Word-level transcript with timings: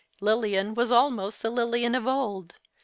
Lilian 0.19 0.73
was 0.73 0.91
almost 0.91 1.43
the 1.43 1.51
Lilian 1.51 1.93
of 1.93 2.07
old. 2.07 2.55